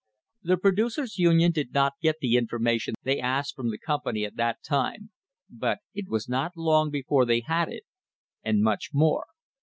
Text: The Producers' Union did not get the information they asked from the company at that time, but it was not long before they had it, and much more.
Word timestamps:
The 0.41 0.57
Producers' 0.57 1.19
Union 1.19 1.51
did 1.51 1.75
not 1.75 1.93
get 2.01 2.17
the 2.21 2.35
information 2.35 2.95
they 3.03 3.19
asked 3.19 3.55
from 3.55 3.69
the 3.69 3.77
company 3.77 4.23
at 4.25 4.35
that 4.35 4.63
time, 4.63 5.11
but 5.47 5.77
it 5.93 6.09
was 6.09 6.27
not 6.27 6.57
long 6.57 6.89
before 6.89 7.23
they 7.23 7.41
had 7.41 7.69
it, 7.69 7.83
and 8.43 8.63
much 8.63 8.89
more. 8.93 9.25